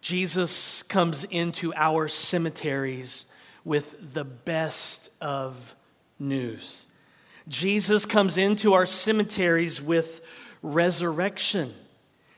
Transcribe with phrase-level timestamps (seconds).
[0.00, 3.26] Jesus comes into our cemeteries
[3.64, 5.74] with the best of
[6.18, 6.86] news.
[7.48, 10.20] Jesus comes into our cemeteries with
[10.62, 11.74] resurrection.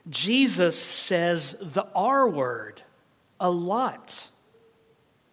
[0.09, 2.83] Jesus says the R word
[3.38, 4.29] a lot.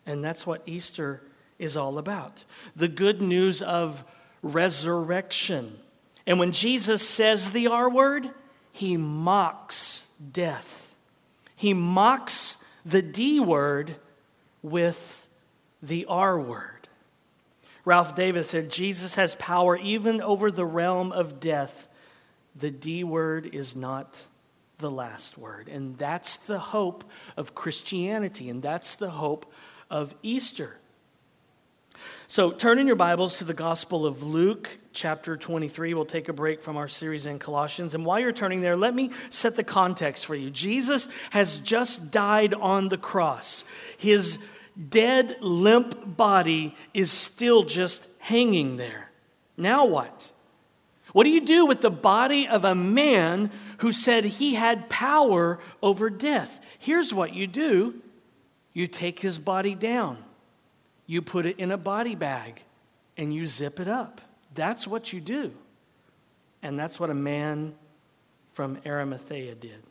[0.05, 1.21] And that's what Easter
[1.57, 2.43] is all about
[2.75, 4.03] the good news of
[4.41, 5.77] resurrection.
[6.25, 8.29] And when Jesus says the R word,
[8.71, 10.88] he mocks death.
[11.59, 13.97] He mocks the D word
[14.61, 15.27] with
[15.83, 16.87] the R word.
[17.83, 21.89] Ralph Davis said Jesus has power even over the realm of death.
[22.55, 24.25] The D word is not
[24.77, 25.67] the last word.
[25.67, 27.03] And that's the hope
[27.35, 29.51] of Christianity, and that's the hope
[29.89, 30.77] of Easter.
[32.31, 35.95] So turn in your Bibles to the Gospel of Luke, chapter 23.
[35.95, 37.95] We'll take a break from our series in Colossians.
[37.95, 40.51] And while you're turning there, let me set the context for you.
[40.51, 43.65] Jesus has just died on the cross.
[43.97, 44.37] His
[44.91, 49.09] dead, limp body is still just hanging there.
[49.57, 50.31] Now what?
[51.13, 55.59] What do you do with the body of a man who said he had power
[55.81, 56.63] over death?
[56.77, 57.99] Here's what you do
[58.71, 60.23] you take his body down
[61.09, 62.61] you put it in a body bag
[63.17, 64.21] and you zip it up.
[64.53, 65.51] That's what you do.
[66.61, 67.73] And that's what a man
[68.53, 69.81] from Arimathea did.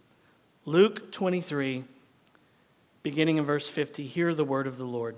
[0.64, 1.82] Luke 23,
[3.02, 5.16] beginning in verse 50, hear the word of the Lord.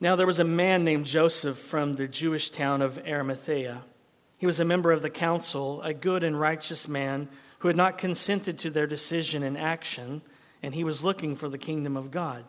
[0.00, 3.82] Now there was a man named Joseph from the Jewish town of Arimathea.
[4.38, 7.28] He was a member of the council, a good and righteous man
[7.58, 10.22] who had not consented to their decision and action,
[10.62, 12.46] and he was looking for the kingdom of God.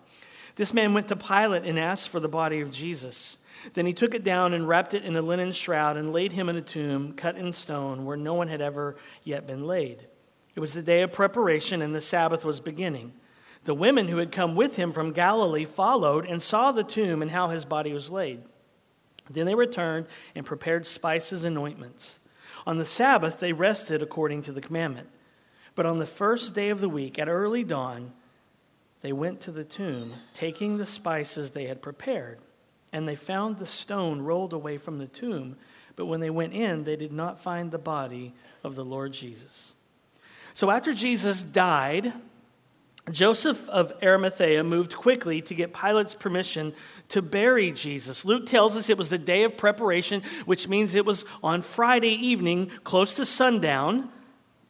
[0.56, 3.38] This man went to Pilate and asked for the body of Jesus.
[3.74, 6.50] Then he took it down and wrapped it in a linen shroud and laid him
[6.50, 10.06] in a tomb cut in stone where no one had ever yet been laid.
[10.56, 13.14] It was the day of preparation and the Sabbath was beginning.
[13.66, 17.32] The women who had come with him from Galilee followed and saw the tomb and
[17.32, 18.44] how his body was laid.
[19.30, 22.20] Then they returned and prepared spices and ointments.
[22.68, 25.10] On the Sabbath, they rested according to the commandment.
[25.74, 28.14] But on the first day of the week, at early dawn,
[29.02, 32.40] they went to the tomb, taking the spices they had prepared,
[32.92, 35.58] and they found the stone rolled away from the tomb.
[35.96, 39.76] But when they went in, they did not find the body of the Lord Jesus.
[40.54, 42.14] So after Jesus died,
[43.12, 46.74] Joseph of Arimathea moved quickly to get Pilate's permission
[47.10, 48.26] to bury Jesus.
[48.26, 52.14] Luke tells us it was the day of preparation, which means it was on Friday
[52.14, 54.10] evening, close to sundown.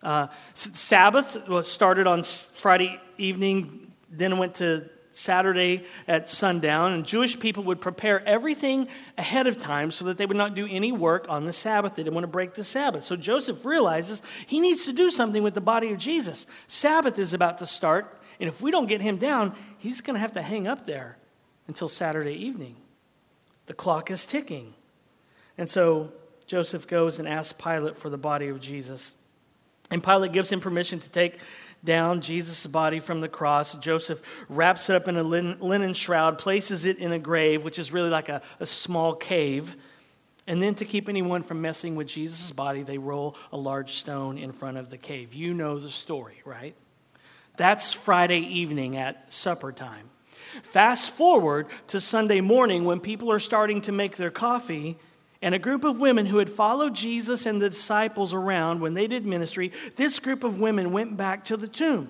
[0.03, 7.39] Uh, Sabbath was started on Friday evening, then went to Saturday at sundown, and Jewish
[7.39, 11.27] people would prepare everything ahead of time so that they would not do any work
[11.29, 11.95] on the Sabbath.
[11.95, 13.03] They didn't want to break the Sabbath.
[13.03, 16.45] So Joseph realizes he needs to do something with the body of Jesus.
[16.67, 20.19] Sabbath is about to start, and if we don't get him down, he's going to
[20.19, 21.17] have to hang up there
[21.67, 22.75] until Saturday evening.
[23.67, 24.73] The clock is ticking.
[25.57, 26.11] And so
[26.45, 29.15] Joseph goes and asks Pilate for the body of Jesus.
[29.89, 31.39] And Pilate gives him permission to take
[31.85, 33.75] down Jesus' body from the cross.
[33.75, 37.91] Joseph wraps it up in a linen shroud, places it in a grave, which is
[37.93, 39.75] really like a, a small cave.
[40.47, 44.37] And then to keep anyone from messing with Jesus' body, they roll a large stone
[44.37, 45.33] in front of the cave.
[45.33, 46.75] You know the story, right?
[47.57, 50.09] That's Friday evening at supper time.
[50.63, 54.97] Fast forward to Sunday morning when people are starting to make their coffee
[55.41, 59.07] and a group of women who had followed Jesus and the disciples around when they
[59.07, 62.09] did ministry, this group of women went back to the tomb.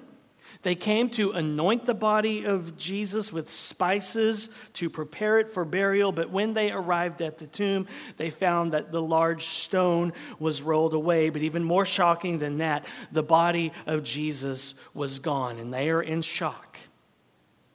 [0.66, 6.12] They came to anoint the body of Jesus with spices to prepare it for burial,
[6.12, 7.86] but when they arrived at the tomb,
[8.18, 11.30] they found that the large stone was rolled away.
[11.30, 16.02] But even more shocking than that, the body of Jesus was gone, and they are
[16.02, 16.80] in shock.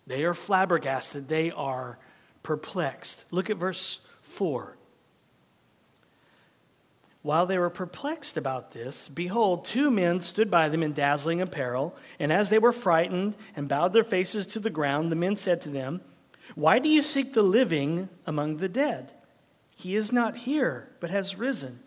[0.09, 1.97] They are flabbergasted, they are
[2.43, 3.33] perplexed.
[3.33, 4.77] Look at verse 4.
[7.23, 11.95] While they were perplexed about this, behold, two men stood by them in dazzling apparel.
[12.19, 15.61] And as they were frightened and bowed their faces to the ground, the men said
[15.63, 16.01] to them,
[16.55, 19.13] Why do you seek the living among the dead?
[19.77, 21.81] He is not here, but has risen.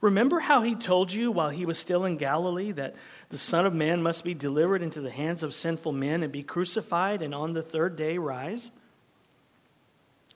[0.00, 2.96] Remember how he told you while he was still in Galilee that
[3.28, 6.42] the Son of Man must be delivered into the hands of sinful men and be
[6.42, 8.72] crucified and on the third day rise?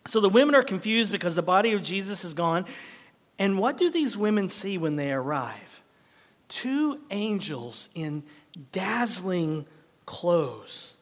[0.06, 2.64] So the women are confused because the body of Jesus is gone
[3.38, 5.82] and what do these women see when they arrive?
[6.48, 8.22] Two angels in
[8.72, 9.66] dazzling
[10.06, 10.96] clothes.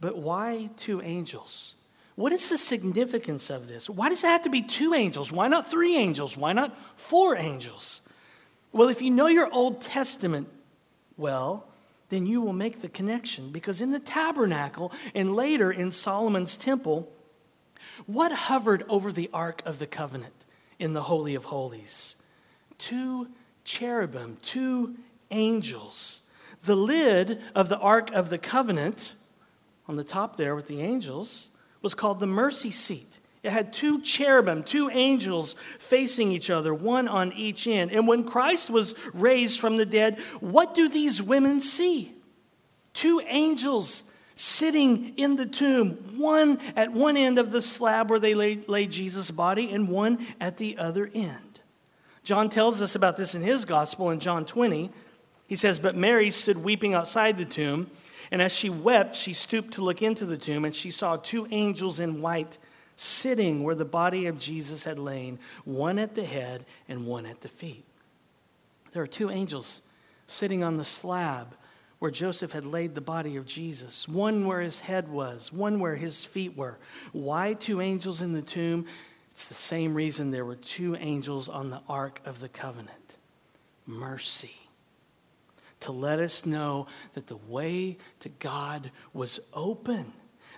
[0.00, 1.76] But why two angels?
[2.14, 3.88] What is the significance of this?
[3.88, 5.32] Why does it have to be two angels?
[5.32, 6.36] Why not three angels?
[6.36, 8.02] Why not four angels?
[8.72, 10.48] Well, if you know your Old Testament
[11.16, 11.66] well,
[12.10, 13.50] then you will make the connection.
[13.50, 17.10] Because in the tabernacle and later in Solomon's temple,
[18.06, 20.41] what hovered over the Ark of the Covenant
[20.82, 22.16] in the Holy of Holies?
[22.76, 23.28] Two
[23.62, 24.96] cherubim, two
[25.30, 26.22] angels.
[26.64, 29.14] The lid of the Ark of the Covenant,
[29.86, 31.50] on the top there with the angels,
[31.82, 33.20] was called the mercy seat.
[33.44, 37.92] It had two cherubim, two angels facing each other, one on each end.
[37.92, 42.12] And when Christ was raised from the dead, what do these women see?
[42.92, 44.02] Two angels
[44.42, 48.90] sitting in the tomb, one at one end of the slab where they laid, laid
[48.90, 51.60] Jesus' body, and one at the other end.
[52.24, 54.90] John tells us about this in his gospel in John 20.
[55.46, 57.88] He says, But Mary stood weeping outside the tomb,
[58.32, 61.46] and as she wept, she stooped to look into the tomb, and she saw two
[61.52, 62.58] angels in white
[62.96, 67.42] sitting where the body of Jesus had lain, one at the head and one at
[67.42, 67.84] the feet.
[68.92, 69.82] There are two angels
[70.26, 71.54] sitting on the slab
[72.02, 75.94] where Joseph had laid the body of Jesus, one where his head was, one where
[75.94, 76.76] his feet were.
[77.12, 78.86] Why two angels in the tomb?
[79.30, 83.18] It's the same reason there were two angels on the Ark of the Covenant
[83.86, 84.56] mercy.
[85.82, 90.12] To let us know that the way to God was open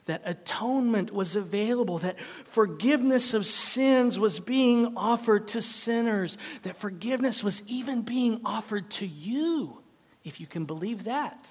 [0.07, 7.45] that atonement was available, that forgiveness of sins was being offered to sinners, that forgiveness
[7.45, 9.84] was even being offered to you,
[10.25, 11.49] if you can believe that,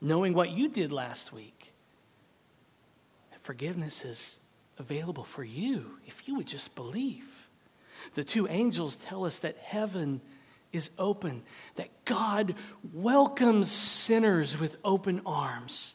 [0.00, 1.72] knowing what you did last week.
[3.40, 4.44] Forgiveness is
[4.78, 7.48] available for you if you would just believe.
[8.14, 10.20] The two angels tell us that heaven
[10.70, 11.42] is open,
[11.76, 12.54] that God
[12.92, 15.94] welcomes sinners with open arms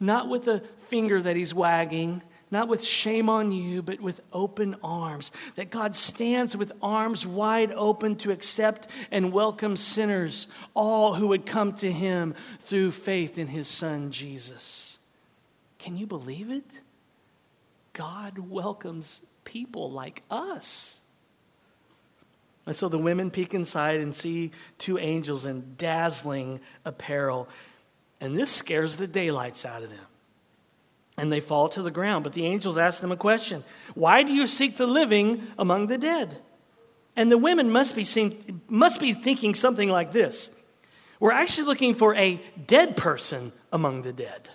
[0.00, 4.76] not with a finger that he's wagging, not with shame on you, but with open
[4.82, 5.32] arms.
[5.56, 11.46] That God stands with arms wide open to accept and welcome sinners, all who would
[11.46, 14.98] come to him through faith in his son Jesus.
[15.78, 16.80] Can you believe it?
[17.92, 21.00] God welcomes people like us.
[22.66, 27.48] And so the women peek inside and see two angels in dazzling apparel.
[28.20, 29.98] And this scares the daylights out of them.
[31.16, 32.24] And they fall to the ground.
[32.24, 33.64] But the angels ask them a question
[33.94, 36.38] Why do you seek the living among the dead?
[37.16, 40.62] And the women must be, seeing, must be thinking something like this
[41.18, 44.50] We're actually looking for a dead person among the dead.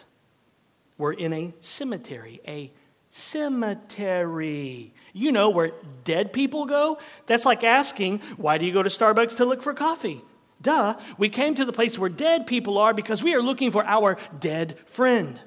[0.98, 2.72] We're in a cemetery, a
[3.10, 4.94] cemetery.
[5.14, 5.72] You know where
[6.04, 7.00] dead people go?
[7.26, 10.22] That's like asking, Why do you go to Starbucks to look for coffee?
[10.62, 13.84] Duh, we came to the place where dead people are because we are looking for
[13.84, 15.40] our dead friend.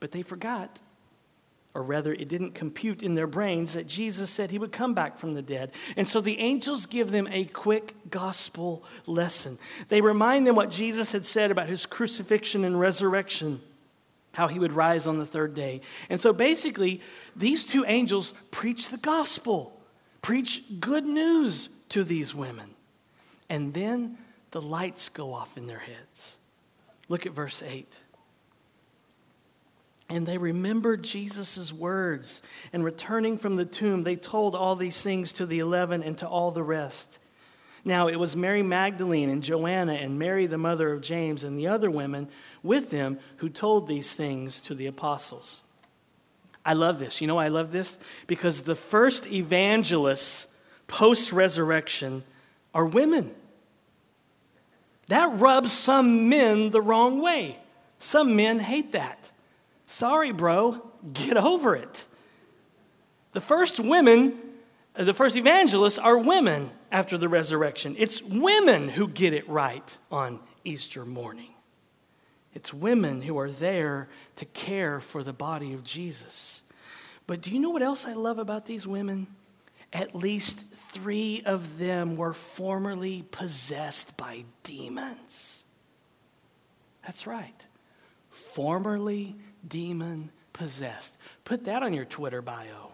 [0.00, 0.80] But they forgot,
[1.74, 5.18] or rather, it didn't compute in their brains that Jesus said he would come back
[5.18, 5.72] from the dead.
[5.96, 9.58] And so the angels give them a quick gospel lesson.
[9.88, 13.60] They remind them what Jesus had said about his crucifixion and resurrection,
[14.32, 15.82] how he would rise on the third day.
[16.08, 17.02] And so basically,
[17.34, 19.78] these two angels preach the gospel,
[20.22, 22.70] preach good news to these women.
[23.50, 24.16] And then
[24.50, 26.38] the lights go off in their heads.
[27.10, 28.00] Look at verse 8.
[30.08, 32.42] And they remembered Jesus' words.
[32.72, 36.28] And returning from the tomb, they told all these things to the eleven and to
[36.28, 37.18] all the rest.
[37.84, 41.68] Now, it was Mary Magdalene and Joanna and Mary, the mother of James, and the
[41.68, 42.28] other women
[42.62, 45.62] with them who told these things to the apostles.
[46.64, 47.20] I love this.
[47.20, 47.96] You know I love this?
[48.26, 50.56] Because the first evangelists
[50.88, 52.24] post resurrection
[52.74, 53.32] are women.
[55.06, 57.56] That rubs some men the wrong way.
[57.98, 59.30] Some men hate that.
[59.86, 62.04] Sorry, bro, get over it.
[63.32, 64.38] The first women,
[64.96, 67.94] uh, the first evangelists are women after the resurrection.
[67.98, 71.50] It's women who get it right on Easter morning.
[72.54, 76.64] It's women who are there to care for the body of Jesus.
[77.26, 79.26] But do you know what else I love about these women?
[79.92, 85.64] At least three of them were formerly possessed by demons.
[87.04, 87.66] That's right.
[88.30, 91.16] Formerly demon possessed.
[91.44, 92.92] Put that on your Twitter bio.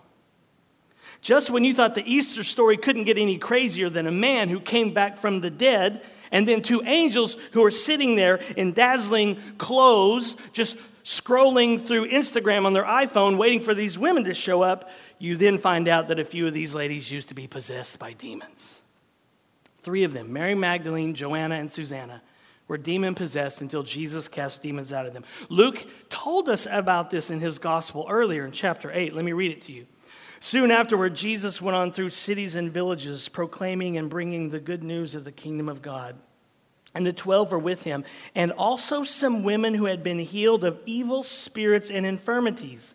[1.20, 4.60] Just when you thought the Easter story couldn't get any crazier than a man who
[4.60, 6.02] came back from the dead,
[6.32, 12.64] and then two angels who are sitting there in dazzling clothes, just scrolling through Instagram
[12.64, 16.18] on their iPhone, waiting for these women to show up, you then find out that
[16.18, 18.82] a few of these ladies used to be possessed by demons.
[19.82, 22.22] Three of them, Mary Magdalene, Joanna, and Susanna,
[22.72, 25.24] were demon possessed until Jesus cast demons out of them.
[25.50, 29.12] Luke told us about this in his gospel earlier in chapter 8.
[29.12, 29.84] Let me read it to you.
[30.40, 35.14] Soon afterward, Jesus went on through cities and villages, proclaiming and bringing the good news
[35.14, 36.16] of the kingdom of God.
[36.94, 40.80] and the twelve were with him, and also some women who had been healed of
[40.86, 42.94] evil spirits and infirmities.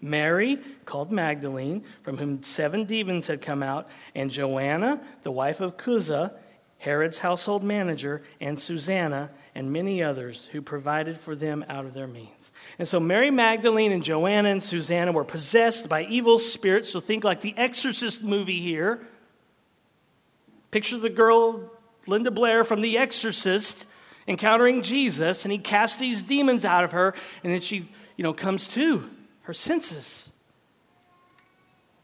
[0.00, 5.76] Mary, called Magdalene, from whom seven demons had come out, and Joanna, the wife of
[5.76, 6.32] Chuza,
[6.82, 12.08] Herod's household manager, and Susanna, and many others who provided for them out of their
[12.08, 12.50] means.
[12.76, 16.90] And so Mary Magdalene and Joanna and Susanna were possessed by evil spirits.
[16.90, 19.06] So think like the Exorcist movie here.
[20.72, 21.70] Picture the girl
[22.08, 23.86] Linda Blair from The Exorcist
[24.26, 28.32] encountering Jesus, and he casts these demons out of her, and then she, you know,
[28.32, 29.08] comes to
[29.42, 30.31] her senses.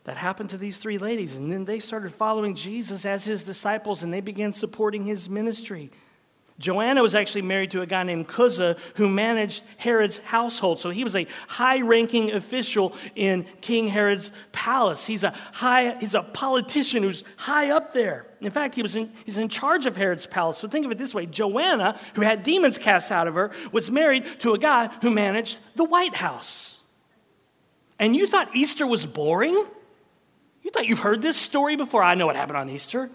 [0.08, 4.02] That happened to these three ladies, and then they started following Jesus as his disciples,
[4.02, 5.90] and they began supporting his ministry.
[6.58, 10.78] Joanna was actually married to a guy named Chuza who managed Herod's household.
[10.78, 15.04] So he was a high ranking official in King Herod's palace.
[15.04, 18.24] He's a, high, he's a politician who's high up there.
[18.40, 20.56] In fact, he was in, he's in charge of Herod's palace.
[20.56, 23.90] So think of it this way Joanna, who had demons cast out of her, was
[23.90, 26.82] married to a guy who managed the White House.
[27.98, 29.66] And you thought Easter was boring?
[30.68, 32.02] You thought you've heard this story before?
[32.02, 33.10] I know what happened on Easter.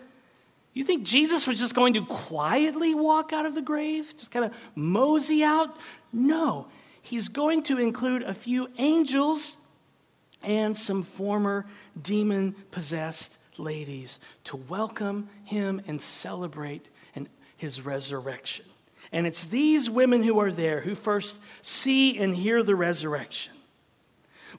[0.74, 4.44] You think Jesus was just going to quietly walk out of the grave, just kind
[4.44, 5.78] of mosey out?
[6.12, 6.66] No,
[7.00, 9.58] he's going to include a few angels
[10.42, 11.68] and some former
[12.02, 16.90] demon possessed ladies to welcome him and celebrate
[17.56, 18.66] his resurrection.
[19.12, 23.54] And it's these women who are there who first see and hear the resurrection.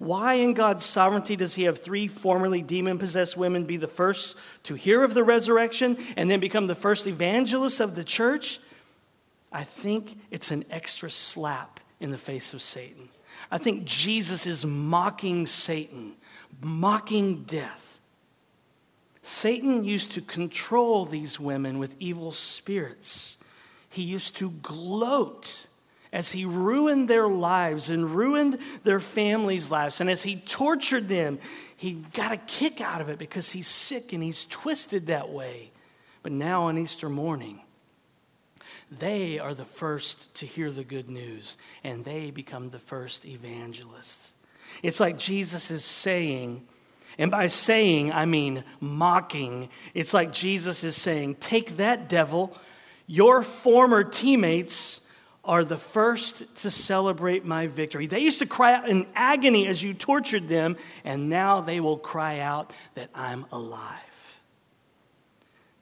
[0.04, 4.36] Why, in God's sovereignty, does He have three formerly demon possessed women be the first
[4.64, 8.60] to hear of the resurrection and then become the first evangelists of the church?
[9.50, 13.08] I think it's an extra slap in the face of Satan.
[13.50, 16.16] I think Jesus is mocking Satan,
[16.60, 17.98] mocking death.
[19.22, 23.38] Satan used to control these women with evil spirits.
[23.88, 25.66] He used to gloat
[26.14, 31.40] as he ruined their lives and ruined their families' lives, and as he tortured them,
[31.76, 35.72] he got a kick out of it because he's sick and he's twisted that way.
[36.22, 37.60] But now on Easter morning,
[38.96, 44.34] they are the first to hear the good news, and they become the first evangelists.
[44.84, 46.64] It's like Jesus is saying,
[47.18, 49.68] and by saying, I mean mocking.
[49.94, 52.56] It's like Jesus is saying, Take that, devil.
[53.08, 55.03] Your former teammates
[55.44, 58.06] are the first to celebrate my victory.
[58.06, 61.98] They used to cry out in agony as you tortured them, and now they will
[61.98, 64.40] cry out that I'm alive.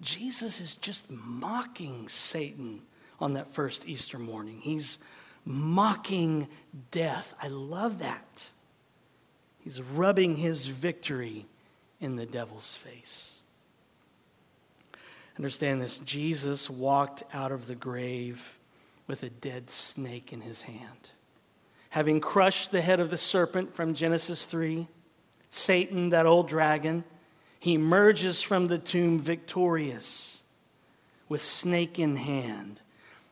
[0.00, 2.82] Jesus is just mocking Satan
[3.20, 4.58] on that first Easter morning.
[4.60, 4.98] He's
[5.44, 6.48] mocking
[6.90, 7.34] death.
[7.40, 8.50] I love that.
[9.60, 11.46] He's rubbing his victory
[12.00, 13.42] in the devil's face.
[15.38, 18.58] Understand this Jesus walked out of the grave
[19.12, 21.10] with a dead snake in his hand.
[21.90, 24.88] Having crushed the head of the serpent from Genesis 3,
[25.50, 27.04] Satan, that old dragon,
[27.60, 30.44] he emerges from the tomb victorious
[31.28, 32.80] with snake in hand.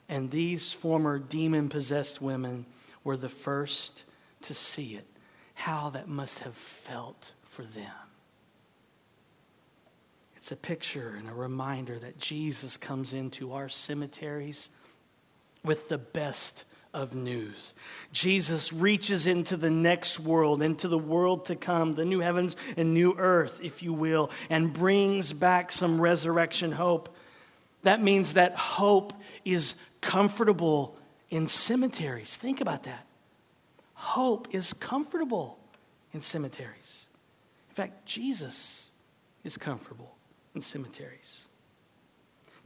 [0.06, 2.66] And these former demon possessed women
[3.02, 4.04] were the first
[4.42, 5.06] to see it.
[5.54, 7.90] How that must have felt for them.
[10.36, 14.68] It's a picture and a reminder that Jesus comes into our cemeteries
[15.64, 17.74] with the best of news.
[18.12, 22.92] Jesus reaches into the next world, into the world to come, the new heavens and
[22.92, 27.14] new earth, if you will, and brings back some resurrection hope.
[27.82, 29.12] That means that hope
[29.44, 30.96] is comfortable
[31.30, 32.36] in cemeteries.
[32.36, 33.06] Think about that.
[33.94, 35.58] Hope is comfortable
[36.12, 37.06] in cemeteries.
[37.68, 38.90] In fact, Jesus
[39.44, 40.16] is comfortable
[40.54, 41.46] in cemeteries.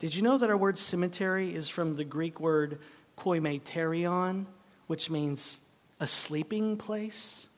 [0.01, 2.79] Did you know that our word cemetery is from the Greek word
[3.17, 4.47] koimeterion,
[4.87, 5.61] which means
[6.01, 7.49] a sleeping place?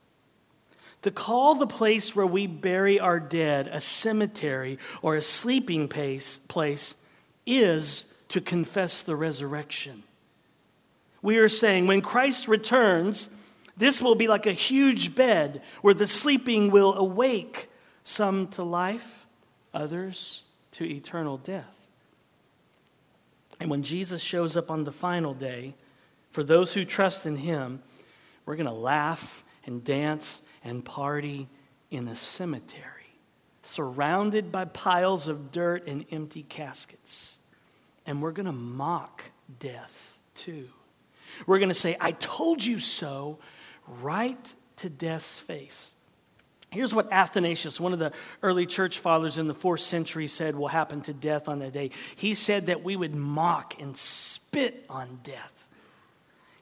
[1.03, 6.37] To call the place where we bury our dead a cemetery or a sleeping place,
[6.37, 7.07] place
[7.47, 10.03] is to confess the resurrection.
[11.23, 13.35] We are saying when Christ returns,
[13.77, 17.69] this will be like a huge bed where the sleeping will awake,
[18.03, 19.27] some to life,
[19.73, 21.76] others to eternal death.
[23.61, 25.75] And when Jesus shows up on the final day,
[26.31, 27.83] for those who trust in him,
[28.45, 31.49] we're going to laugh and dance and party
[31.91, 32.85] in a cemetery,
[33.63, 37.39] surrounded by piles of dirt and empty caskets.
[38.05, 39.25] And we're going to mock
[39.59, 40.69] death too.
[41.47, 43.39] We're going to say, I told you so,
[44.01, 45.95] right to death's face.
[46.71, 50.69] Here's what Athanasius, one of the early church fathers in the fourth century, said will
[50.69, 51.91] happen to death on that day.
[52.17, 55.69] He said that we would mock and spit on death.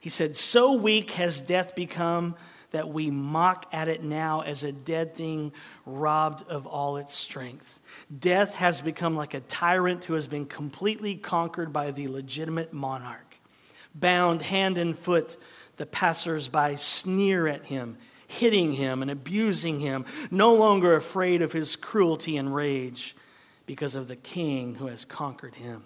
[0.00, 2.36] He said, So weak has death become
[2.70, 5.52] that we mock at it now as a dead thing
[5.86, 7.80] robbed of all its strength.
[8.16, 13.36] Death has become like a tyrant who has been completely conquered by the legitimate monarch.
[13.94, 15.36] Bound hand and foot,
[15.76, 17.96] the passersby sneer at him
[18.26, 23.14] hitting him and abusing him, no longer afraid of his cruelty and rage
[23.66, 25.84] because of the king who has conquered him.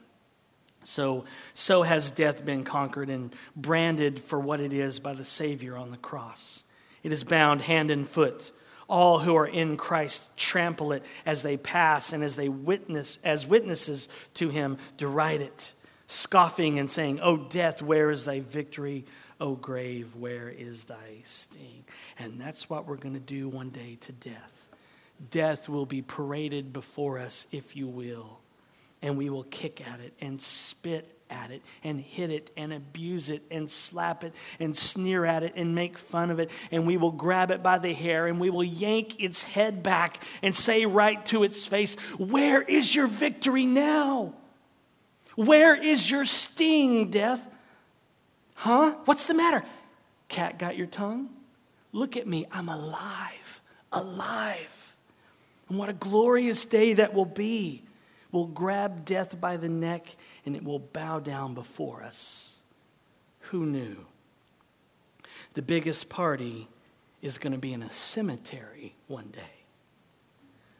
[0.84, 5.76] So, so has death been conquered and branded for what it is by the Savior
[5.76, 6.64] on the cross.
[7.02, 8.52] It is bound hand and foot.
[8.88, 13.46] All who are in Christ trample it as they pass and as they witness, as
[13.46, 15.74] witnesses to him, deride it,
[16.06, 19.04] scoffing and saying, O death, where is thy victory?
[19.40, 21.84] O grave, where is thy sting?
[22.18, 24.68] And that's what we're going to do one day to death.
[25.30, 28.40] Death will be paraded before us, if you will,
[29.02, 33.28] and we will kick at it and spit at it and hit it and abuse
[33.28, 36.50] it and slap it and sneer at it and make fun of it.
[36.70, 40.22] And we will grab it by the hair and we will yank its head back
[40.42, 44.34] and say right to its face, Where is your victory now?
[45.36, 47.48] Where is your sting, death?
[48.58, 48.96] Huh?
[49.04, 49.64] What's the matter?
[50.26, 51.28] Cat got your tongue?
[51.92, 52.44] Look at me.
[52.50, 53.60] I'm alive.
[53.92, 54.96] Alive.
[55.68, 57.84] And what a glorious day that will be.
[58.32, 60.08] We'll grab death by the neck
[60.44, 62.60] and it will bow down before us.
[63.52, 63.96] Who knew?
[65.54, 66.66] The biggest party
[67.22, 69.62] is going to be in a cemetery one day.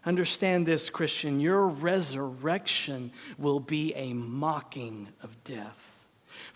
[0.04, 1.38] Understand this, Christian.
[1.38, 5.97] Your resurrection will be a mocking of death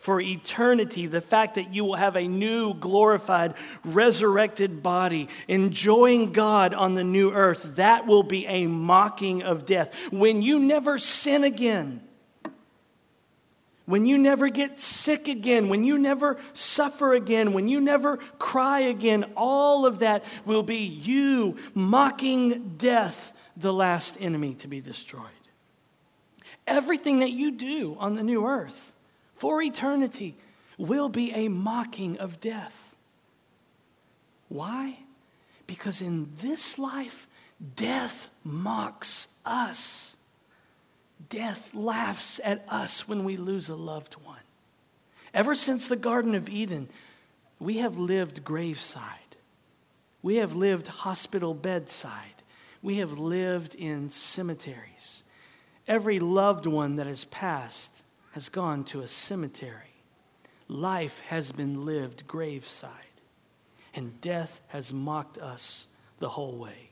[0.03, 3.55] for eternity, the fact that you will have a new, glorified,
[3.85, 9.95] resurrected body, enjoying God on the new earth, that will be a mocking of death.
[10.11, 12.01] When you never sin again,
[13.87, 18.81] when you never get sick again, when you never suffer again, when you never cry
[18.81, 25.23] again, all of that will be you mocking death, the last enemy to be destroyed.
[26.67, 28.91] Everything that you do on the new earth
[29.42, 30.37] for eternity
[30.78, 32.94] will be a mocking of death.
[34.48, 35.00] Why?
[35.66, 37.26] Because in this life,
[37.74, 40.14] death mocks us.
[41.28, 44.44] Death laughs at us when we lose a loved one.
[45.35, 46.88] Ever since the Garden of Eden,
[47.59, 49.35] we have lived graveside.
[50.22, 52.44] We have lived hospital bedside.
[52.81, 55.24] We have lived in cemeteries.
[55.88, 58.02] Every loved one that has passed
[58.33, 59.95] has gone to a cemetery.
[60.68, 62.90] Life has been lived graveside,
[63.95, 65.87] and death has mocked us
[66.18, 66.90] the whole way.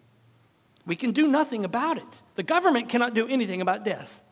[0.87, 2.23] We can do nothing about it.
[2.35, 4.23] The government cannot do anything about death.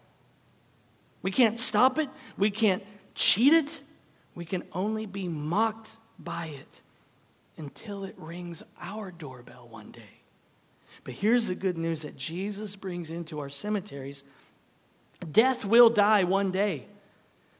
[1.23, 3.83] We can't stop it, we can't cheat it,
[4.35, 6.83] we can only be mocked by it
[7.57, 10.21] until it rings our doorbell one day.
[11.05, 14.25] But here's the good news that Jesus brings into our cemeteries
[15.33, 16.87] death will die one day.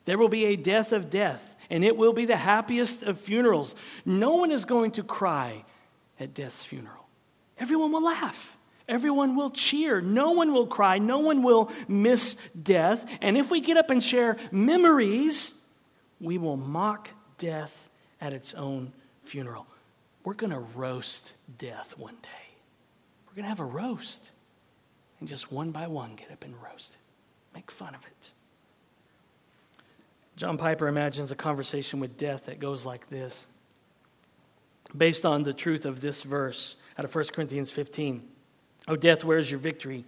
[0.08, 3.74] There will be a death of death, and it will be the happiest of funerals.
[4.06, 5.66] No one is going to cry
[6.18, 7.06] at death's funeral.
[7.58, 8.56] Everyone will laugh.
[8.88, 10.00] Everyone will cheer.
[10.00, 10.96] No one will cry.
[10.96, 13.04] No one will miss death.
[13.20, 15.62] And if we get up and share memories,
[16.20, 18.94] we will mock death at its own
[19.26, 19.66] funeral.
[20.24, 22.56] We're going to roast death one day.
[23.26, 24.32] We're going to have a roast.
[25.20, 26.98] And just one by one, get up and roast it.
[27.54, 28.32] Make fun of it.
[30.38, 33.44] John Piper imagines a conversation with death that goes like this.
[34.96, 38.22] Based on the truth of this verse out of 1 Corinthians 15.
[38.87, 40.05] O death, where is your victory?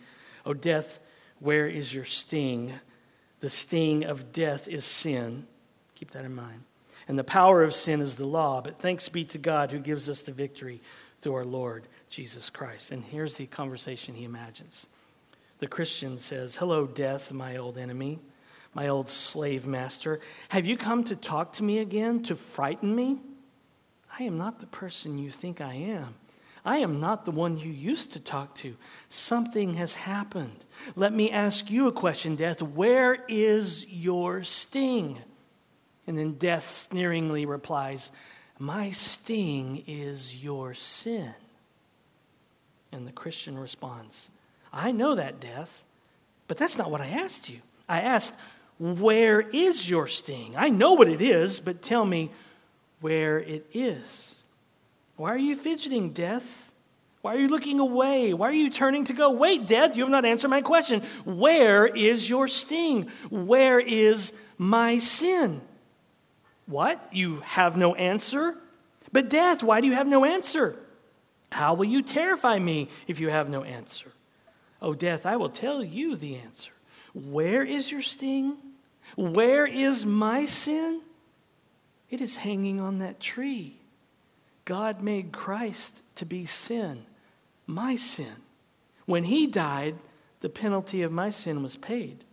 [0.47, 1.01] O death,
[1.41, 2.73] where is your sting?
[3.41, 5.49] The sting of death is sin.
[5.97, 6.63] Keep that in mind.
[7.09, 8.61] And the power of sin is the law.
[8.61, 10.81] But thanks be to God who gives us the victory
[11.23, 12.93] through our Lord Jesus Christ.
[12.93, 14.87] And here's the conversation he imagines.
[15.59, 18.21] The Christian says, Hello, death, my old enemy
[18.75, 20.21] my old slave master.
[20.51, 23.21] Have you come to talk to me again, to frighten me?
[24.19, 26.15] I am not the person you think I am.
[26.65, 28.77] I am not the one you used to talk to.
[29.09, 30.65] Something has happened.
[30.95, 32.61] Let me ask you a question, Death.
[32.61, 35.19] Where is your sting?
[36.07, 38.11] And then Death sneeringly replies,
[38.59, 41.33] My sting is your sin.
[42.93, 44.31] And the Christian responds,
[44.73, 45.83] I know that, Death,
[46.47, 47.61] but that's not what I asked you.
[47.89, 48.35] I asked,
[48.81, 50.55] where is your sting?
[50.57, 52.33] I know what it is, but tell me
[53.03, 54.43] where it is.
[55.17, 56.73] Why are you fidgeting, death?
[57.21, 58.33] Why are you looking away?
[58.33, 59.33] Why are you turning to go?
[59.33, 61.03] Wait, death, you have not answered my question.
[61.27, 63.11] Where is your sting?
[63.29, 65.61] Where is my sin?
[66.65, 67.07] What?
[67.13, 68.57] You have no answer?
[69.13, 70.79] But death, why do you have no answer?
[71.53, 74.11] How will you terrify me if you have no answer?
[74.81, 76.73] Oh, death, I will tell you the answer.
[77.13, 78.57] Where is your sting?
[79.17, 81.03] Where is my sin?
[82.09, 83.77] It is hanging on that tree.
[84.65, 87.05] God made Christ to be sin
[87.71, 88.35] my sin.
[89.07, 89.97] When he died,
[90.41, 92.25] the penalty of my sin was paid.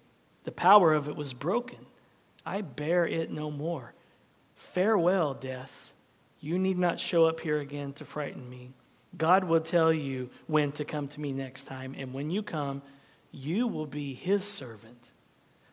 [0.44, 1.80] The power of it was broken.
[2.46, 3.94] I bear it no more.
[4.56, 5.94] Farewell, death.
[6.40, 8.72] You need not show up here again to frighten me.
[9.18, 12.82] God will tell you when to come to me next time, and when you come,
[13.32, 15.12] you will be his servant.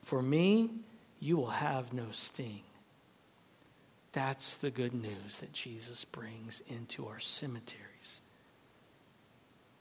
[0.02, 0.70] For me,
[1.20, 2.62] you will have no sting.
[4.12, 8.20] That's the good news that Jesus brings into our cemeteries.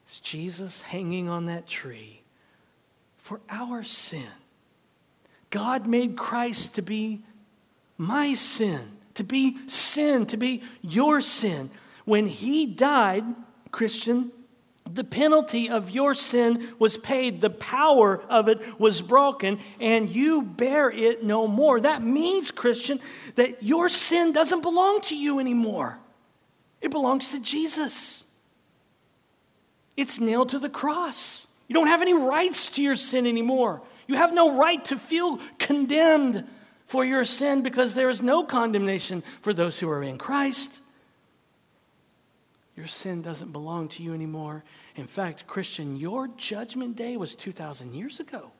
[0.04, 2.22] It's Jesus hanging on that tree
[3.16, 4.26] for our sin.
[5.50, 7.22] God made Christ to be
[7.96, 8.80] my sin,
[9.14, 11.70] to be sin, to be your sin.
[12.04, 13.24] When he died,
[13.70, 14.32] Christian,
[14.90, 20.42] the penalty of your sin was paid, the power of it was broken, and you
[20.42, 21.80] bear it no more.
[21.80, 23.00] That means, Christian,
[23.36, 25.98] that your sin doesn't belong to you anymore,
[26.80, 28.20] it belongs to Jesus.
[29.96, 31.46] It's nailed to the cross.
[31.68, 33.80] You don't have any rights to your sin anymore.
[34.08, 36.44] You have no right to feel condemned
[36.86, 40.80] for your sin because there is no condemnation for those who are in Christ.
[42.76, 44.64] Your sin doesn't belong to you anymore.
[44.96, 48.50] In fact, Christian, your judgment day was 2,000 years ago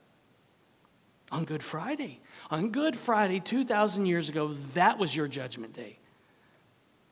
[1.31, 2.21] on Good Friday.
[2.49, 5.99] On Good Friday, 2,000 years ago, that was your judgment day.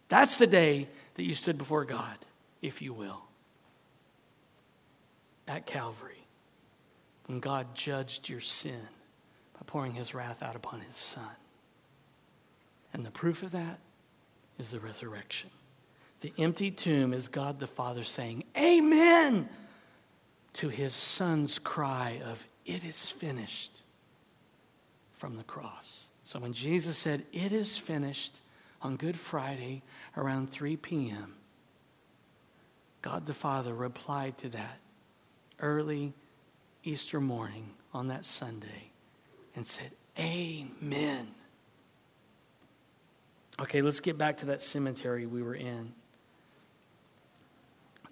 [0.08, 2.18] That's the day that you stood before God,
[2.62, 3.24] if you will
[5.48, 6.26] at Calvary
[7.26, 8.88] when God judged your sin
[9.54, 11.30] by pouring his wrath out upon his son.
[12.94, 13.80] And the proof of that
[14.58, 15.50] is the resurrection.
[16.24, 19.50] The empty tomb is God the Father saying, Amen,
[20.54, 23.82] to his son's cry of, It is finished
[25.12, 26.08] from the cross.
[26.24, 28.40] So when Jesus said, It is finished
[28.82, 29.82] on Good Friday
[30.16, 31.34] around 3 p.m.,
[33.02, 34.78] God the Father replied to that
[35.60, 36.14] early
[36.86, 38.92] Easter morning on that Sunday
[39.58, 41.28] and said, Amen.
[43.60, 45.92] Okay, let's get back to that cemetery we were in.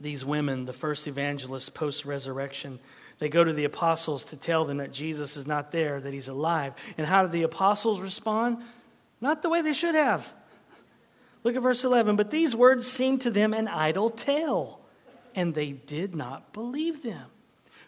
[0.01, 2.79] These women, the first evangelists post resurrection,
[3.19, 6.27] they go to the apostles to tell them that Jesus is not there, that he's
[6.27, 6.73] alive.
[6.97, 8.57] And how do the apostles respond?
[9.21, 10.33] Not the way they should have.
[11.43, 12.15] Look at verse 11.
[12.15, 14.81] But these words seemed to them an idle tale,
[15.35, 17.27] and they did not believe them.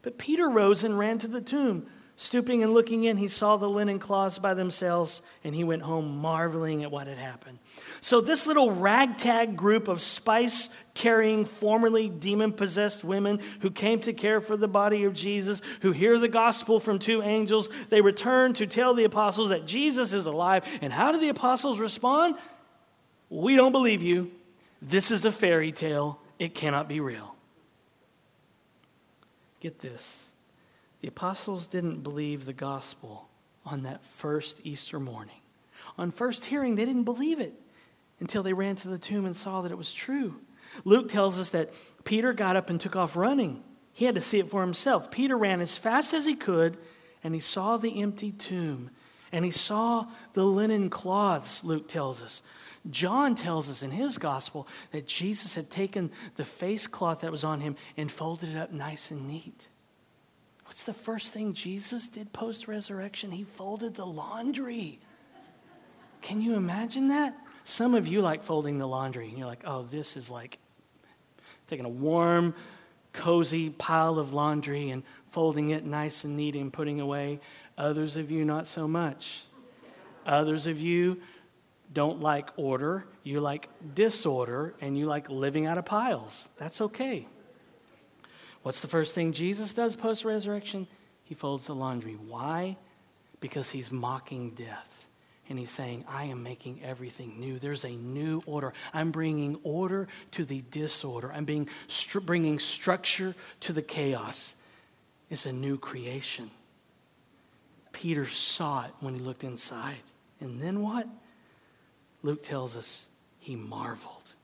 [0.03, 1.87] But Peter rose and ran to the tomb.
[2.15, 6.19] Stooping and looking in, he saw the linen cloths by themselves, and he went home
[6.19, 7.57] marveling at what had happened.
[8.01, 14.13] So, this little ragtag group of spice carrying, formerly demon possessed women who came to
[14.13, 18.53] care for the body of Jesus, who hear the gospel from two angels, they return
[18.53, 20.65] to tell the apostles that Jesus is alive.
[20.83, 22.35] And how do the apostles respond?
[23.27, 24.31] We don't believe you.
[24.83, 27.35] This is a fairy tale, it cannot be real.
[29.59, 30.32] Get this
[31.03, 33.27] the apostles didn't believe the gospel
[33.65, 35.35] on that first Easter morning.
[35.97, 37.53] On first hearing, they didn't believe it
[38.21, 40.39] until they ran to the tomb and saw that it was true.
[40.85, 41.73] Luke tells us that
[42.05, 43.61] Peter got up and took off running.
[43.91, 45.11] He had to see it for himself.
[45.11, 46.77] Peter ran as fast as he could,
[47.21, 48.89] and he saw the empty tomb,
[49.33, 52.41] and he saw the linen cloths, Luke tells us.
[52.89, 57.43] John tells us in his gospel that Jesus had taken the face cloth that was
[57.43, 59.67] on him and folded it up nice and neat.
[60.73, 63.29] What's the first thing Jesus did post resurrection?
[63.29, 64.97] He folded the laundry.
[66.23, 67.37] Can you imagine that?
[67.63, 70.57] Some of you like folding the laundry, and you're like, oh, this is like
[71.67, 72.55] taking a warm,
[73.13, 77.39] cozy pile of laundry and folding it nice and neat and putting away.
[77.77, 79.43] Others of you, not so much.
[80.25, 81.21] Others of you,
[81.93, 86.49] don't like order, you like disorder, and you like living out of piles.
[86.57, 87.27] That's okay.
[88.63, 90.87] What's the first thing Jesus does post resurrection?
[91.25, 92.13] He folds the laundry.
[92.13, 92.77] Why?
[93.39, 95.07] Because he's mocking death.
[95.49, 97.59] And he's saying, I am making everything new.
[97.59, 98.73] There's a new order.
[98.93, 101.31] I'm bringing order to the disorder.
[101.33, 101.67] I'm being,
[102.21, 104.61] bringing structure to the chaos.
[105.29, 106.49] It's a new creation.
[107.91, 109.95] Peter saw it when he looked inside.
[110.39, 111.07] And then what?
[112.21, 114.35] Luke tells us he marveled.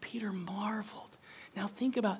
[0.00, 1.16] Peter marveled.
[1.54, 2.18] Now think about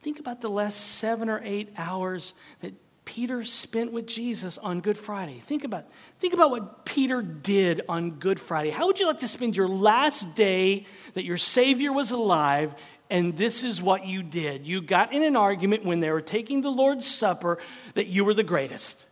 [0.00, 4.98] Think about the last seven or eight hours that Peter spent with Jesus on Good
[4.98, 5.38] Friday.
[5.38, 5.86] Think about,
[6.18, 8.70] think about what Peter did on Good Friday.
[8.70, 10.84] How would you like to spend your last day
[11.14, 12.74] that your Savior was alive
[13.10, 14.66] and this is what you did?
[14.66, 17.58] You got in an argument when they were taking the Lord's Supper
[17.94, 19.08] that you were the greatest.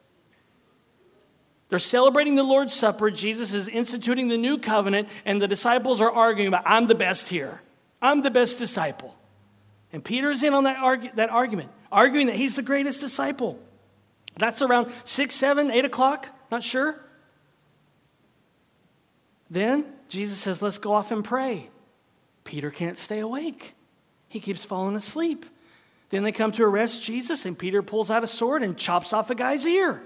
[1.68, 3.10] They're celebrating the Lord's Supper.
[3.10, 7.28] Jesus is instituting the new covenant, and the disciples are arguing about, I'm the best
[7.28, 7.60] here.
[8.00, 9.16] I'm the best disciple.
[9.92, 13.58] And Peter's in on that, that argument, arguing that he's the greatest disciple.
[14.36, 17.00] That's around 6, 7, 8 o'clock, not sure.
[19.48, 21.70] Then Jesus says, Let's go off and pray.
[22.44, 23.74] Peter can't stay awake,
[24.28, 25.46] he keeps falling asleep.
[26.08, 29.28] Then they come to arrest Jesus, and Peter pulls out a sword and chops off
[29.30, 30.00] a guy's ear.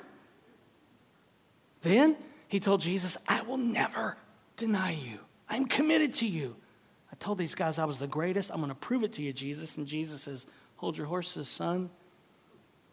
[1.83, 2.17] Then
[2.49, 4.17] he told Jesus, I will never
[4.57, 5.19] deny you.
[5.49, 6.57] I'm committed to you.
[7.21, 8.51] Told these guys I was the greatest.
[8.51, 9.77] I'm going to prove it to you, Jesus.
[9.77, 11.91] And Jesus says, Hold your horses, son.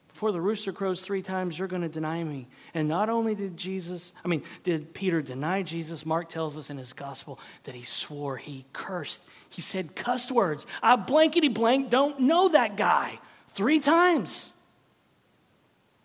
[0.09, 2.47] Before the rooster crows three times, you're going to deny me.
[2.73, 6.77] And not only did Jesus, I mean, did Peter deny Jesus, Mark tells us in
[6.77, 10.65] his gospel that he swore, he cursed, he said cuss words.
[10.81, 14.53] I blankety blank don't know that guy three times.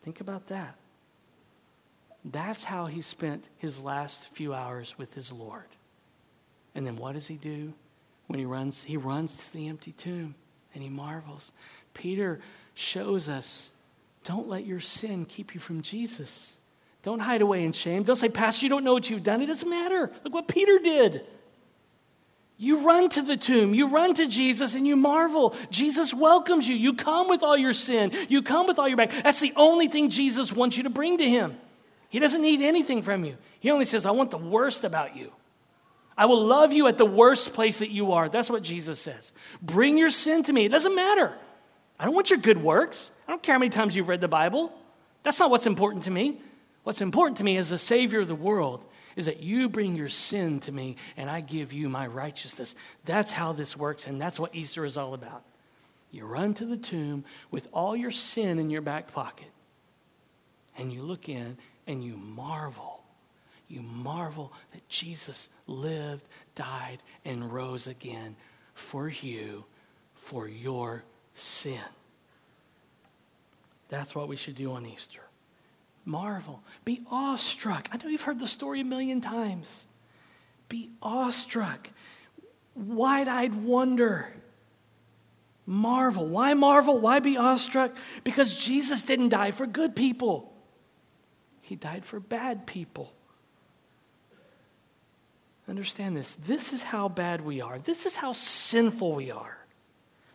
[0.02, 0.76] Think about that.
[2.24, 5.64] That's how he spent his last few hours with his Lord.
[6.74, 7.72] And then what does he do
[8.26, 8.84] when he runs?
[8.84, 10.34] He runs to the empty tomb
[10.74, 11.52] and he marvels.
[11.94, 12.40] Peter
[12.74, 13.72] shows us
[14.24, 16.56] don't let your sin keep you from Jesus.
[17.02, 18.04] Don't hide away in shame.
[18.04, 19.42] Don't say, Pastor, you don't know what you've done.
[19.42, 20.12] It doesn't matter.
[20.22, 21.26] Look what Peter did.
[22.56, 25.56] You run to the tomb, you run to Jesus, and you marvel.
[25.70, 26.76] Jesus welcomes you.
[26.76, 29.10] You come with all your sin, you come with all your back.
[29.10, 31.56] That's the only thing Jesus wants you to bring to him.
[32.08, 33.36] He doesn't need anything from you.
[33.58, 35.32] He only says, I want the worst about you.
[36.22, 38.28] I will love you at the worst place that you are.
[38.28, 39.32] That's what Jesus says.
[39.60, 40.64] Bring your sin to me.
[40.64, 41.36] It doesn't matter.
[41.98, 43.20] I don't want your good works.
[43.26, 44.72] I don't care how many times you've read the Bible.
[45.24, 46.40] That's not what's important to me.
[46.84, 48.84] What's important to me as the Savior of the world
[49.16, 52.76] is that you bring your sin to me and I give you my righteousness.
[53.04, 55.42] That's how this works, and that's what Easter is all about.
[56.12, 59.50] You run to the tomb with all your sin in your back pocket,
[60.78, 61.58] and you look in
[61.88, 63.01] and you marvel.
[63.72, 68.36] You marvel that Jesus lived, died, and rose again
[68.74, 69.64] for you,
[70.12, 71.80] for your sin.
[73.88, 75.22] That's what we should do on Easter.
[76.04, 76.62] Marvel.
[76.84, 77.88] Be awestruck.
[77.90, 79.86] I know you've heard the story a million times.
[80.68, 81.88] Be awestruck.
[82.74, 84.34] Wide eyed wonder.
[85.64, 86.26] Marvel.
[86.26, 86.98] Why marvel?
[86.98, 87.96] Why be awestruck?
[88.22, 90.52] Because Jesus didn't die for good people.
[91.62, 93.14] He died for bad people.
[95.68, 96.34] Understand this.
[96.34, 97.78] This is how bad we are.
[97.78, 99.58] This is how sinful we are.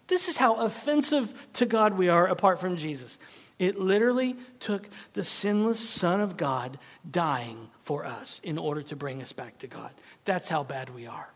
[0.08, 3.20] This is how offensive to God we are apart from Jesus.
[3.60, 9.22] It literally took the sinless Son of God dying for us in order to bring
[9.22, 9.92] us back to God.
[10.26, 11.30] That's how bad we are.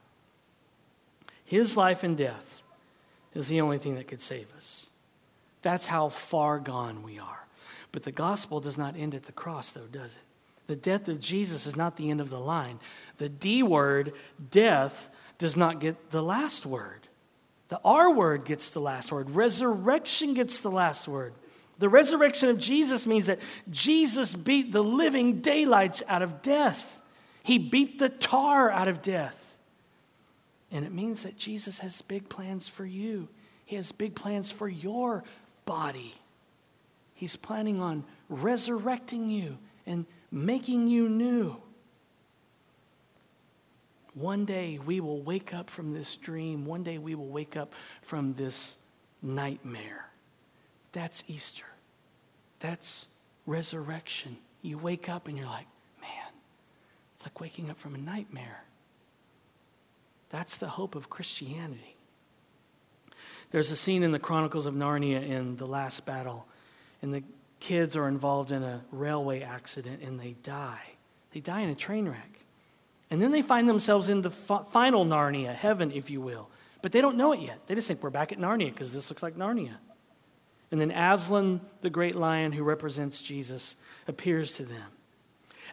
[1.44, 2.64] His life and death
[3.34, 4.90] is the only thing that could save us.
[5.64, 7.46] That's how far gone we are.
[7.92, 10.22] But the gospel does not end at the cross, though, does it?
[10.68, 12.80] The death of Jesus is not the end of the line.
[13.22, 14.14] The D word,
[14.50, 15.08] death,
[15.38, 17.08] does not get the last word.
[17.68, 19.30] The R word gets the last word.
[19.30, 21.36] Resurrection gets the last word.
[21.78, 23.38] The resurrection of Jesus means that
[23.70, 27.00] Jesus beat the living daylights out of death.
[27.44, 29.56] He beat the tar out of death.
[30.72, 33.28] And it means that Jesus has big plans for you.
[33.66, 35.24] He has big plans for your
[35.66, 36.16] body.
[37.14, 41.62] He's planning on resurrecting you and making you new.
[44.14, 46.66] One day we will wake up from this dream.
[46.66, 48.78] One day we will wake up from this
[49.22, 50.10] nightmare.
[50.92, 51.66] That's Easter.
[52.60, 53.08] That's
[53.46, 54.38] resurrection.
[54.62, 55.68] You wake up and you're like,
[56.02, 56.34] man,
[57.16, 58.64] it's like waking up from a nightmare.
[60.30, 61.96] That's the hope of Christianity.
[63.52, 66.48] There's a scene in the Chronicles of Narnia in the last battle
[67.02, 67.24] and the
[67.60, 70.96] kids are involved in a railway accident and they die.
[71.34, 72.41] They die in a train wreck.
[73.12, 76.50] And then they find themselves in the fi- final Narnia, heaven, if you will.
[76.82, 77.68] But they don't know it yet.
[77.68, 79.76] They just think we're back at Narnia because this looks like Narnia.
[80.72, 83.76] And then Aslan, the great lion who represents Jesus,
[84.08, 84.88] appears to them.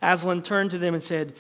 [0.03, 1.35] Aslan turned to them and said,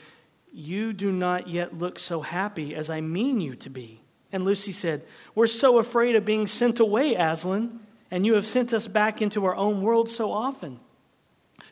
[0.53, 4.01] You do not yet look so happy as I mean you to be.
[4.33, 7.81] And Lucy said, We're so afraid of being sent away, Aslan
[8.11, 10.81] and you have sent us back into our own world so often.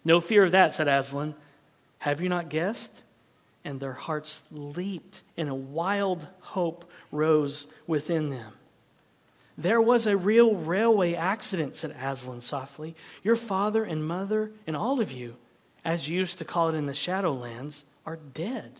[0.05, 1.35] No fear of that, said Aslan.
[1.99, 3.03] Have you not guessed?
[3.67, 8.53] And their hearts leaped, and a wild hope rose within them.
[9.59, 12.95] There was a real railway accident, said Aslan softly.
[13.25, 15.35] Your father and mother and all of you,
[15.85, 18.71] as you used to call it in the Shadowlands, are dead.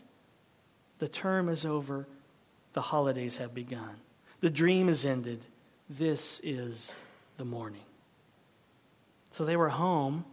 [0.99, 2.07] The term is over.
[2.71, 3.97] The holidays have begun.
[4.39, 5.43] The dream is ended.
[5.89, 7.03] This is
[7.35, 7.81] the morning.
[9.31, 10.23] So they were home.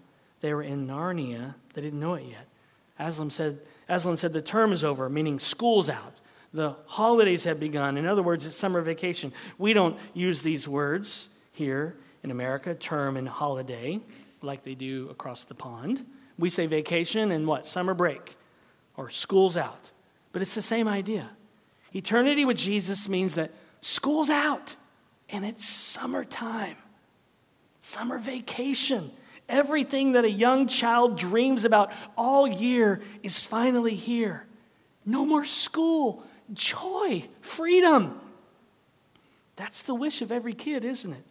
[0.43, 1.57] They were in Narnia.
[1.73, 2.47] They didn't know it yet.
[3.01, 6.21] Aslan said, Aslan said the term is over, meaning school's out.
[6.53, 7.97] The holidays have begun.
[7.97, 9.33] In other words, it's summer vacation.
[9.59, 14.01] We don't use these words here in America, term and holiday,
[14.41, 16.07] like they do across the pond.
[16.39, 17.67] We say vacation and what?
[17.67, 18.37] Summer break
[18.97, 19.91] or school's out.
[20.33, 21.31] But it's the same idea.
[21.95, 24.77] Eternity with Jesus means that school's out
[25.29, 26.77] and it's summertime,
[27.81, 29.11] summer vacation.
[29.49, 34.47] Everything that a young child dreams about all year is finally here.
[35.05, 38.21] No more school, joy, freedom.
[39.57, 41.25] That's the wish of every kid, isn't it?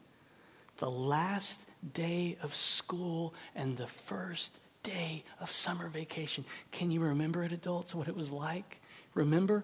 [0.77, 6.45] The last day of school and the first day of summer vacation.
[6.71, 8.79] Can you remember it, adults, what it was like?
[9.13, 9.63] Remember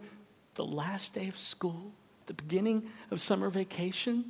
[0.56, 1.92] the last day of school,
[2.26, 4.26] the beginning of summer vacation,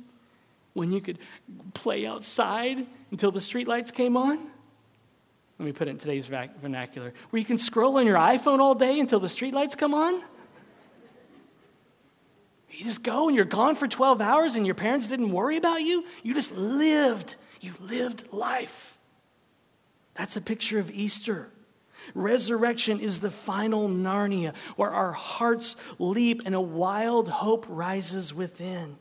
[0.72, 1.18] when you could
[1.74, 4.38] play outside until the streetlights came on?
[5.58, 7.12] Let me put it in today's vernacular.
[7.30, 10.22] Where you can scroll on your iPhone all day until the streetlights come on?
[12.70, 15.82] You just go and you're gone for 12 hours and your parents didn't worry about
[15.82, 16.04] you.
[16.22, 17.34] You just lived.
[17.60, 18.96] You lived life.
[20.14, 21.50] That's a picture of Easter.
[22.14, 28.96] Resurrection is the final Narnia where our hearts leap and a wild hope rises within.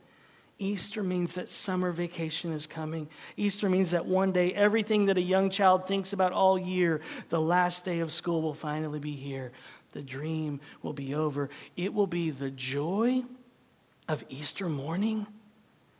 [0.60, 3.08] Easter means that summer vacation is coming.
[3.38, 7.40] Easter means that one day everything that a young child thinks about all year, the
[7.40, 9.54] last day of school will finally be here.
[9.94, 11.50] The dream will be over.
[11.78, 13.24] It will be the joy
[14.08, 15.26] of Easter morning.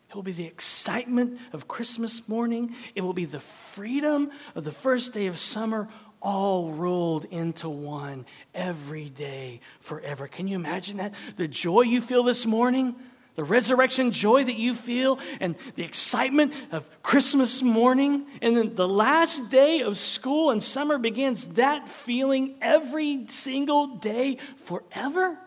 [0.10, 2.76] It will be the excitement of Christmas morning.
[2.96, 5.88] It will be the freedom of the first day of summer,
[6.22, 10.28] all rolled into one every day forever.
[10.28, 11.14] Can you imagine that?
[11.38, 12.96] The joy you feel this morning,
[13.40, 18.86] the resurrection joy that you feel, and the excitement of Christmas morning, and then the
[18.86, 25.40] last day of school and summer begins, that feeling every single day forever.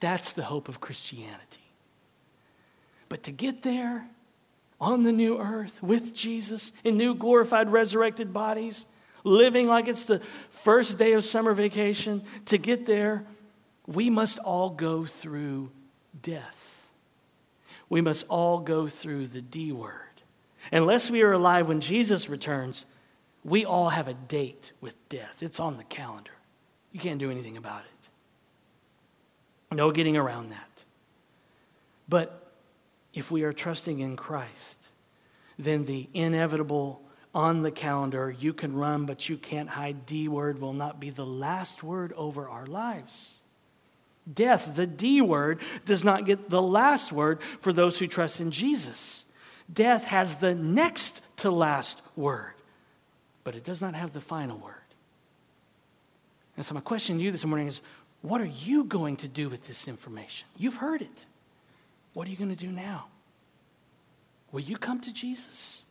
[0.00, 1.64] That's the hope of Christianity.
[3.08, 4.06] But to get there
[4.78, 8.84] on the new earth with Jesus in new glorified resurrected bodies,
[9.24, 13.24] living like it's the first day of summer vacation, to get there,
[13.86, 15.70] we must all go through
[16.20, 16.71] death.
[17.92, 20.22] We must all go through the D word.
[20.72, 22.86] Unless we are alive when Jesus returns,
[23.44, 25.42] we all have a date with death.
[25.42, 26.30] It's on the calendar.
[26.90, 29.76] You can't do anything about it.
[29.76, 30.86] No getting around that.
[32.08, 32.50] But
[33.12, 34.88] if we are trusting in Christ,
[35.58, 37.02] then the inevitable
[37.34, 41.10] on the calendar, you can run, but you can't hide, D word will not be
[41.10, 43.41] the last word over our lives.
[44.30, 48.50] Death, the D word, does not get the last word for those who trust in
[48.50, 49.26] Jesus.
[49.72, 52.52] Death has the next to last word,
[53.42, 54.74] but it does not have the final word.
[56.56, 57.80] And so, my question to you this morning is
[58.20, 60.46] what are you going to do with this information?
[60.56, 61.26] You've heard it.
[62.14, 63.06] What are you going to do now?
[64.52, 65.86] Will you come to Jesus?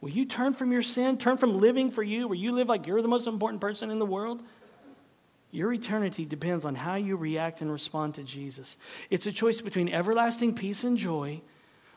[0.00, 2.86] Will you turn from your sin, turn from living for you, where you live like
[2.86, 4.42] you're the most important person in the world?
[5.54, 8.76] Your eternity depends on how you react and respond to Jesus.
[9.08, 11.42] It's a choice between everlasting peace and joy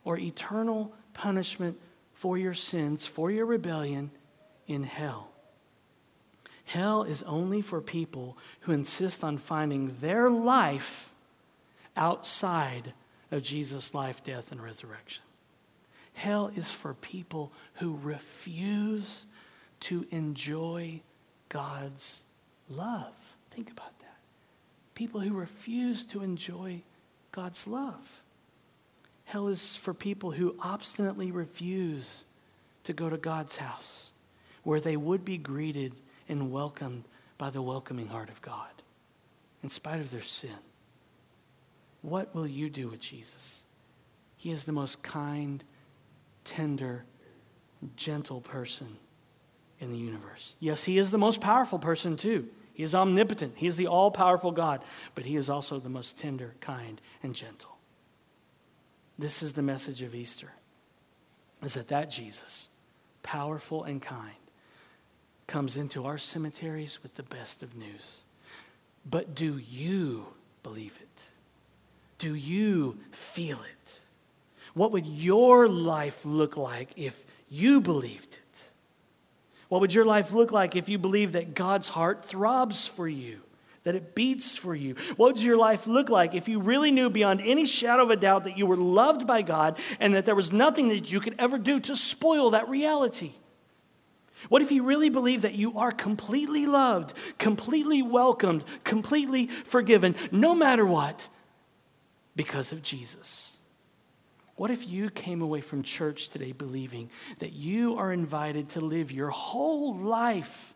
[0.03, 1.79] or eternal punishment
[2.13, 4.11] for your sins, for your rebellion
[4.67, 5.31] in hell.
[6.65, 11.11] Hell is only for people who insist on finding their life
[11.95, 12.93] outside
[13.31, 15.23] of Jesus' life, death, and resurrection.
[16.13, 19.25] Hell is for people who refuse
[19.79, 21.01] to enjoy
[21.49, 22.21] God's
[22.69, 23.26] love.
[23.57, 24.17] Think about that.
[24.93, 26.83] People who refuse to enjoy
[27.31, 28.21] God's love.
[29.25, 32.25] Hell is for people who obstinately refuse
[32.83, 34.11] to go to God's house,
[34.61, 35.95] where they would be greeted
[36.29, 37.05] and welcomed
[37.39, 38.69] by the welcoming heart of God,
[39.63, 40.51] in spite of their sin.
[42.03, 43.63] What will you do with Jesus?
[44.37, 45.63] He is the most kind,
[46.43, 47.05] tender,
[47.95, 48.97] gentle person
[49.79, 50.55] in the universe.
[50.59, 52.49] Yes, he is the most powerful person too.
[52.77, 53.53] He is omnipotent.
[53.55, 54.83] He is the all powerful God,
[55.15, 57.75] but he is also the most tender, kind, and gentle.
[59.17, 60.51] This is the message of Easter.
[61.63, 62.69] Is that that Jesus,
[63.23, 64.35] powerful and kind,
[65.47, 68.21] comes into our cemeteries with the best of news.
[69.09, 70.27] But do you
[70.61, 71.29] believe it?
[72.19, 74.01] Do you feel it?
[74.75, 78.46] What would your life look like if you believed it?
[79.69, 83.41] What would your life look like if you believed that God's heart throbs for you,
[83.83, 84.95] that it beats for you?
[85.17, 88.15] What would your life look like if you really knew beyond any shadow of a
[88.15, 91.35] doubt that you were loved by God and that there was nothing that you could
[91.37, 93.31] ever do to spoil that reality?
[94.49, 100.55] What if you really believe that you are completely loved, completely welcomed, completely forgiven, no
[100.55, 101.27] matter what,
[102.35, 103.56] because of Jesus?
[104.57, 109.11] What if you came away from church today believing that you are invited to live
[109.11, 110.73] your whole life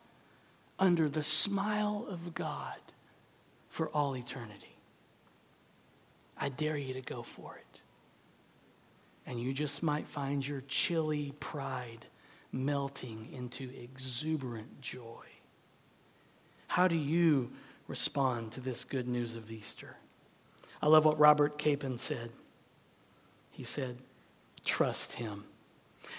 [0.78, 2.78] under the smile of God
[3.70, 4.78] for all eternity?
[6.38, 7.82] I dare you to go for it.
[9.26, 12.06] And you just might find your chilly pride
[12.52, 15.26] melting into exuberant joy.
[16.68, 17.52] How do you
[17.88, 19.98] respond to this good news of Easter?
[20.82, 22.30] I love what Robert Capon said.
[23.52, 23.98] He said,
[24.66, 25.46] Trust Him.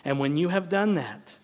[0.05, 1.39] And when you have done that,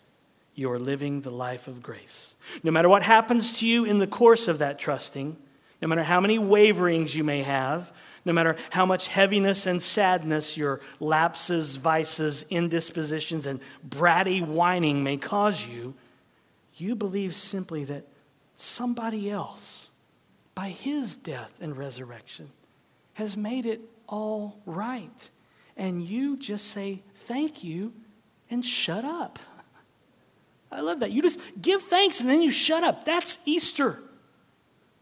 [0.55, 2.35] you are living the life of grace.
[2.63, 5.37] No matter what happens to you in the course of that trusting,
[5.81, 7.93] no matter how many waverings you may have,
[8.25, 15.17] no matter how much heaviness and sadness your lapses, vices, indispositions, and bratty whining may
[15.17, 15.95] cause you,
[16.75, 18.05] you believe simply that
[18.57, 19.91] somebody else,
[20.55, 22.51] by his death and resurrection,
[23.15, 25.31] has made it all right.
[25.79, 27.93] And you just say thank you
[28.51, 29.39] and shut up.
[30.73, 31.13] I love that.
[31.13, 33.05] You just give thanks and then you shut up.
[33.05, 34.01] That's Easter.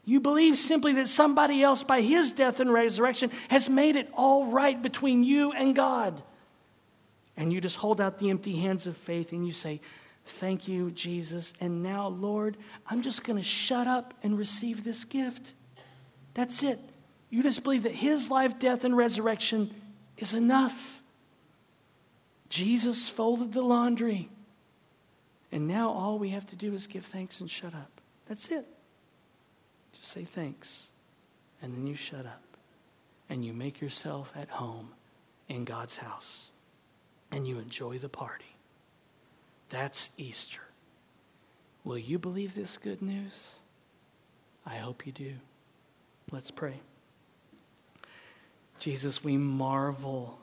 [0.05, 4.45] You believe simply that somebody else, by his death and resurrection, has made it all
[4.45, 6.21] right between you and God.
[7.35, 9.81] And you just hold out the empty hands of faith and you say,
[10.25, 11.53] Thank you, Jesus.
[11.61, 15.53] And now, Lord, I'm just going to shut up and receive this gift.
[16.33, 16.79] That's it.
[17.29, 19.73] You just believe that his life, death, and resurrection
[20.17, 21.01] is enough.
[22.49, 24.29] Jesus folded the laundry.
[25.51, 28.01] And now all we have to do is give thanks and shut up.
[28.27, 28.65] That's it.
[29.93, 30.91] Just say thanks.
[31.61, 32.43] And then you shut up.
[33.29, 34.89] And you make yourself at home
[35.47, 36.51] in God's house.
[37.31, 38.55] And you enjoy the party.
[39.69, 40.61] That's Easter.
[41.83, 43.59] Will you believe this good news?
[44.65, 45.33] I hope you do.
[46.31, 46.81] Let's pray.
[48.79, 50.37] Jesus, we marvel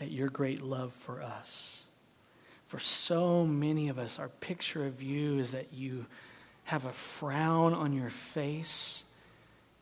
[0.00, 1.86] at your great love for us.
[2.66, 6.06] For so many of us, our picture of you is that you
[6.64, 9.04] have a frown on your face.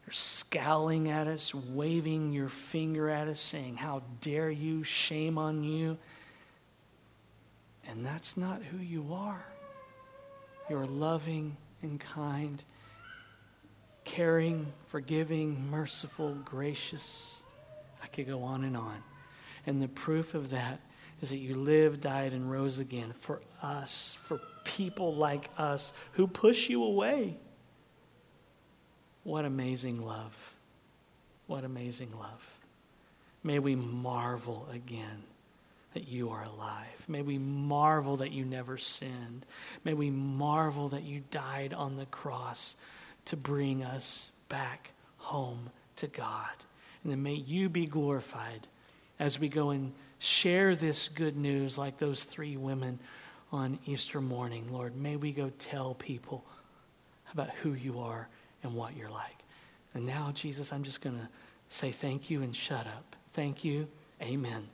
[0.05, 4.83] You're scowling at us, waving your finger at us, saying, How dare you?
[4.83, 5.99] Shame on you.
[7.89, 9.45] And that's not who you are.
[10.69, 12.63] You're loving and kind,
[14.05, 17.40] caring, forgiving, merciful, gracious.
[18.13, 19.03] Could go on and on.
[19.67, 20.81] And the proof of that
[21.21, 26.27] is that you lived, died, and rose again for us, for people like us who
[26.27, 27.37] push you away.
[29.23, 30.55] What amazing love.
[31.47, 32.59] What amazing love.
[33.43, 35.25] May we marvel again
[35.95, 37.05] that you are alive.
[37.09, 39.45] May we marvel that you never sinned.
[39.85, 42.77] May we marvel that you died on the cross
[43.27, 46.51] to bring us back home to God.
[47.03, 48.67] And then may you be glorified
[49.19, 52.99] as we go and share this good news like those three women
[53.53, 54.69] on Easter morning.
[54.71, 56.45] Lord, may we go tell people
[57.33, 58.29] about who you are
[58.63, 59.37] and what you're like.
[59.95, 61.29] And now, Jesus, I'm just going to
[61.69, 63.17] say thank you and shut up.
[63.33, 63.89] Thank you.
[64.23, 64.69] Amen.